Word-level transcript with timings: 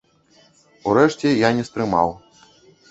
Урэшце 0.91 1.37
я 1.47 1.55
не 1.59 1.69
стрымаў. 1.71 2.15